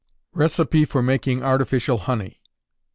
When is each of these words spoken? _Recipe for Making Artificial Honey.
_Recipe 0.35 0.87
for 0.87 1.03
Making 1.03 1.43
Artificial 1.43 1.99
Honey. 1.99 2.41